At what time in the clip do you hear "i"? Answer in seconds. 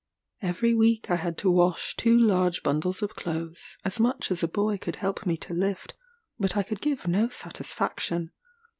1.11-1.15, 6.57-6.63